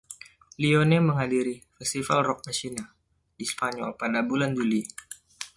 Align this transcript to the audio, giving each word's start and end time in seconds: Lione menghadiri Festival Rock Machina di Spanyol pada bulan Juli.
Lione 0.63 0.97
menghadiri 0.99 1.61
Festival 1.77 2.23
Rock 2.25 2.39
Machina 2.49 2.81
di 3.37 3.45
Spanyol 3.51 3.91
pada 4.01 4.19
bulan 4.29 4.51
Juli. 4.57 4.81